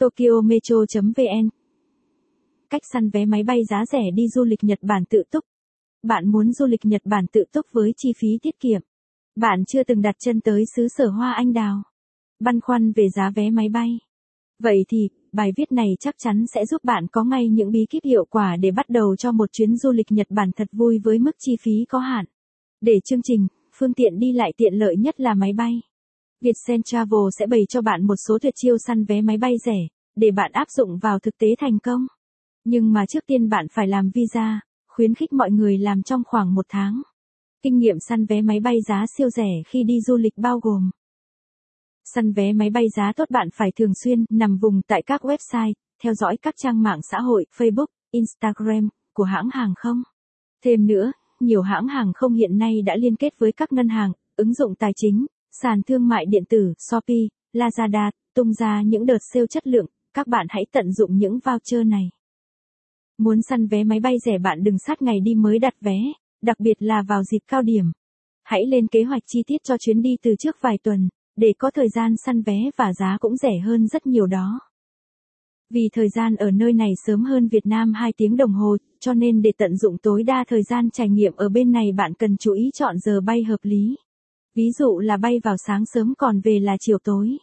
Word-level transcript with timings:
tokyometro.vn 0.00 1.48
Cách 2.70 2.82
săn 2.92 3.10
vé 3.10 3.24
máy 3.24 3.42
bay 3.42 3.64
giá 3.70 3.84
rẻ 3.92 4.10
đi 4.14 4.28
du 4.28 4.44
lịch 4.44 4.64
Nhật 4.64 4.78
Bản 4.82 5.04
tự 5.04 5.22
túc. 5.30 5.44
Bạn 6.02 6.28
muốn 6.28 6.52
du 6.52 6.66
lịch 6.66 6.84
Nhật 6.84 7.02
Bản 7.04 7.26
tự 7.32 7.44
túc 7.52 7.66
với 7.72 7.92
chi 7.96 8.12
phí 8.18 8.28
tiết 8.42 8.60
kiệm. 8.60 8.80
Bạn 9.36 9.64
chưa 9.64 9.82
từng 9.84 10.02
đặt 10.02 10.14
chân 10.18 10.40
tới 10.40 10.64
xứ 10.76 10.88
sở 10.88 11.08
hoa 11.08 11.32
anh 11.32 11.52
đào. 11.52 11.82
Băn 12.40 12.60
khoăn 12.60 12.92
về 12.92 13.08
giá 13.16 13.30
vé 13.34 13.50
máy 13.50 13.68
bay. 13.68 13.98
Vậy 14.58 14.84
thì, 14.88 15.08
bài 15.32 15.52
viết 15.56 15.72
này 15.72 15.88
chắc 16.00 16.14
chắn 16.18 16.44
sẽ 16.54 16.66
giúp 16.66 16.84
bạn 16.84 17.06
có 17.12 17.24
ngay 17.24 17.48
những 17.48 17.70
bí 17.70 17.86
kíp 17.90 18.04
hiệu 18.04 18.24
quả 18.24 18.56
để 18.56 18.70
bắt 18.70 18.88
đầu 18.88 19.16
cho 19.16 19.32
một 19.32 19.52
chuyến 19.52 19.76
du 19.76 19.92
lịch 19.92 20.12
Nhật 20.12 20.26
Bản 20.30 20.50
thật 20.56 20.68
vui 20.72 20.98
với 21.04 21.18
mức 21.18 21.36
chi 21.38 21.56
phí 21.62 21.84
có 21.88 21.98
hạn. 21.98 22.24
Để 22.80 23.00
chương 23.04 23.22
trình, 23.22 23.46
phương 23.78 23.94
tiện 23.94 24.18
đi 24.18 24.32
lại 24.32 24.52
tiện 24.56 24.74
lợi 24.74 24.96
nhất 24.96 25.20
là 25.20 25.34
máy 25.34 25.52
bay. 25.52 25.80
Vietcent 26.40 26.84
Travel 26.84 27.20
sẽ 27.38 27.46
bày 27.46 27.60
cho 27.68 27.82
bạn 27.82 28.06
một 28.06 28.16
số 28.28 28.38
tuyệt 28.42 28.54
chiêu 28.56 28.78
săn 28.78 29.04
vé 29.04 29.20
máy 29.20 29.36
bay 29.36 29.54
rẻ, 29.64 29.78
để 30.16 30.30
bạn 30.30 30.52
áp 30.52 30.70
dụng 30.70 30.98
vào 30.98 31.18
thực 31.18 31.38
tế 31.38 31.48
thành 31.58 31.78
công. 31.78 32.06
Nhưng 32.64 32.92
mà 32.92 33.06
trước 33.06 33.26
tiên 33.26 33.48
bạn 33.48 33.66
phải 33.72 33.88
làm 33.88 34.10
visa, 34.14 34.60
khuyến 34.88 35.14
khích 35.14 35.32
mọi 35.32 35.50
người 35.50 35.78
làm 35.78 36.02
trong 36.02 36.22
khoảng 36.26 36.54
một 36.54 36.66
tháng. 36.68 37.02
Kinh 37.62 37.78
nghiệm 37.78 37.96
săn 38.08 38.26
vé 38.26 38.42
máy 38.42 38.60
bay 38.60 38.76
giá 38.88 39.04
siêu 39.16 39.30
rẻ 39.30 39.48
khi 39.66 39.84
đi 39.84 40.00
du 40.00 40.16
lịch 40.16 40.32
bao 40.36 40.60
gồm 40.60 40.90
Săn 42.14 42.32
vé 42.32 42.52
máy 42.52 42.70
bay 42.70 42.84
giá 42.96 43.12
tốt 43.16 43.30
bạn 43.30 43.48
phải 43.54 43.72
thường 43.78 43.92
xuyên 44.04 44.24
nằm 44.30 44.56
vùng 44.56 44.80
tại 44.86 45.02
các 45.06 45.24
website, 45.24 45.72
theo 46.02 46.14
dõi 46.14 46.36
các 46.42 46.54
trang 46.56 46.82
mạng 46.82 47.00
xã 47.10 47.20
hội, 47.20 47.46
Facebook, 47.56 47.86
Instagram 48.10 48.88
của 49.14 49.24
hãng 49.24 49.48
hàng 49.52 49.74
không. 49.76 50.02
Thêm 50.64 50.86
nữa, 50.86 51.12
nhiều 51.40 51.62
hãng 51.62 51.88
hàng 51.88 52.12
không 52.14 52.34
hiện 52.34 52.58
nay 52.58 52.82
đã 52.82 52.96
liên 52.96 53.16
kết 53.16 53.38
với 53.38 53.52
các 53.52 53.72
ngân 53.72 53.88
hàng, 53.88 54.12
ứng 54.36 54.54
dụng 54.54 54.74
tài 54.74 54.92
chính, 54.96 55.26
sàn 55.62 55.82
thương 55.82 56.08
mại 56.08 56.26
điện 56.26 56.44
tử, 56.48 56.72
Shopee, 56.90 57.28
Lazada, 57.52 58.10
tung 58.34 58.52
ra 58.52 58.82
những 58.82 59.06
đợt 59.06 59.18
sale 59.32 59.46
chất 59.46 59.66
lượng, 59.66 59.86
các 60.14 60.26
bạn 60.26 60.46
hãy 60.50 60.66
tận 60.72 60.92
dụng 60.92 61.16
những 61.16 61.38
voucher 61.38 61.86
này. 61.86 62.10
Muốn 63.18 63.42
săn 63.42 63.66
vé 63.66 63.84
máy 63.84 64.00
bay 64.00 64.18
rẻ 64.24 64.38
bạn 64.38 64.64
đừng 64.64 64.78
sát 64.78 65.02
ngày 65.02 65.20
đi 65.20 65.34
mới 65.34 65.58
đặt 65.58 65.74
vé, 65.80 65.98
đặc 66.42 66.60
biệt 66.60 66.74
là 66.78 67.02
vào 67.08 67.22
dịp 67.24 67.40
cao 67.48 67.62
điểm. 67.62 67.84
Hãy 68.42 68.66
lên 68.66 68.86
kế 68.86 69.02
hoạch 69.02 69.22
chi 69.26 69.42
tiết 69.46 69.64
cho 69.64 69.76
chuyến 69.78 70.02
đi 70.02 70.16
từ 70.22 70.34
trước 70.38 70.56
vài 70.60 70.78
tuần, 70.82 71.08
để 71.36 71.52
có 71.58 71.70
thời 71.70 71.88
gian 71.88 72.14
săn 72.16 72.42
vé 72.42 72.70
và 72.76 72.92
giá 72.92 73.16
cũng 73.20 73.36
rẻ 73.36 73.58
hơn 73.58 73.86
rất 73.86 74.06
nhiều 74.06 74.26
đó. 74.26 74.60
Vì 75.70 75.88
thời 75.92 76.08
gian 76.08 76.36
ở 76.36 76.50
nơi 76.50 76.72
này 76.72 76.90
sớm 77.06 77.24
hơn 77.24 77.48
Việt 77.48 77.66
Nam 77.66 77.92
2 77.92 78.12
tiếng 78.16 78.36
đồng 78.36 78.52
hồ, 78.52 78.76
cho 79.00 79.14
nên 79.14 79.42
để 79.42 79.52
tận 79.58 79.76
dụng 79.76 79.98
tối 79.98 80.22
đa 80.22 80.44
thời 80.48 80.62
gian 80.62 80.90
trải 80.90 81.08
nghiệm 81.08 81.32
ở 81.36 81.48
bên 81.48 81.72
này 81.72 81.92
bạn 81.92 82.14
cần 82.14 82.36
chú 82.36 82.52
ý 82.52 82.70
chọn 82.74 82.98
giờ 82.98 83.20
bay 83.20 83.42
hợp 83.42 83.60
lý. 83.62 83.96
Ví 84.54 84.70
dụ 84.78 84.98
là 84.98 85.16
bay 85.16 85.40
vào 85.44 85.56
sáng 85.66 85.86
sớm 85.86 86.14
còn 86.18 86.40
về 86.40 86.58
là 86.60 86.76
chiều 86.80 86.98
tối. 87.04 87.38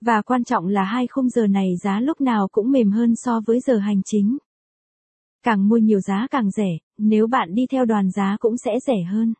Và 0.00 0.22
quan 0.22 0.44
trọng 0.44 0.66
là 0.66 0.84
hai 0.84 1.06
khung 1.06 1.28
giờ 1.28 1.46
này 1.46 1.76
giá 1.82 2.00
lúc 2.00 2.20
nào 2.20 2.48
cũng 2.52 2.70
mềm 2.70 2.90
hơn 2.90 3.14
so 3.16 3.40
với 3.46 3.60
giờ 3.60 3.78
hành 3.78 4.02
chính. 4.04 4.38
Càng 5.42 5.68
mua 5.68 5.76
nhiều 5.76 6.00
giá 6.00 6.26
càng 6.30 6.50
rẻ, 6.50 6.78
nếu 6.98 7.26
bạn 7.26 7.54
đi 7.54 7.66
theo 7.70 7.84
đoàn 7.84 8.10
giá 8.10 8.36
cũng 8.40 8.56
sẽ 8.56 8.72
rẻ 8.86 9.02
hơn. 9.02 9.34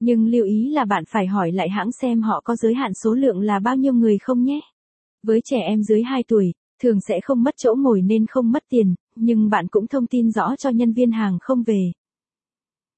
Nhưng 0.00 0.26
lưu 0.26 0.44
ý 0.44 0.70
là 0.70 0.84
bạn 0.84 1.04
phải 1.08 1.26
hỏi 1.26 1.52
lại 1.52 1.68
hãng 1.68 1.92
xem 1.92 2.22
họ 2.22 2.40
có 2.44 2.56
giới 2.56 2.74
hạn 2.74 2.94
số 2.94 3.14
lượng 3.14 3.40
là 3.40 3.58
bao 3.58 3.76
nhiêu 3.76 3.92
người 3.92 4.18
không 4.18 4.44
nhé. 4.44 4.60
Với 5.22 5.40
trẻ 5.44 5.60
em 5.60 5.82
dưới 5.82 6.02
2 6.02 6.22
tuổi, 6.28 6.52
thường 6.82 7.00
sẽ 7.00 7.20
không 7.20 7.42
mất 7.42 7.54
chỗ 7.56 7.74
ngồi 7.74 8.02
nên 8.02 8.26
không 8.26 8.52
mất 8.52 8.64
tiền, 8.68 8.94
nhưng 9.16 9.50
bạn 9.50 9.68
cũng 9.68 9.86
thông 9.86 10.06
tin 10.06 10.30
rõ 10.30 10.56
cho 10.56 10.70
nhân 10.70 10.92
viên 10.92 11.10
hàng 11.10 11.38
không 11.40 11.62
về. 11.62 11.92